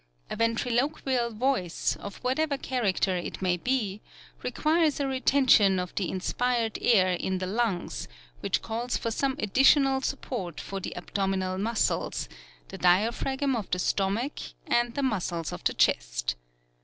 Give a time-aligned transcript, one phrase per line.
[0.31, 4.01] A ventriloquial voice, of whatever character it may be,
[4.41, 8.07] requires a retention of the in AND VOCAL ILLUSIONS." 19 spired air in the lungs,
[8.39, 12.27] which calls for some additional support from the abdominal muscles,
[12.69, 16.33] the diaphragm of the stomach and the muscles of the chest.